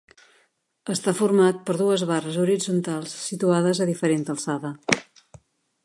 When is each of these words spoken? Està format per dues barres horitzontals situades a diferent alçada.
Està 0.93 1.11
format 1.19 1.59
per 1.67 1.75
dues 1.83 2.05
barres 2.13 2.39
horitzontals 2.45 3.15
situades 3.27 3.83
a 3.85 3.89
diferent 3.91 4.27
alçada. 4.37 4.75